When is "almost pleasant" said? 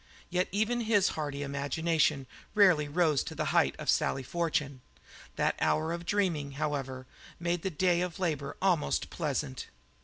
8.63-9.67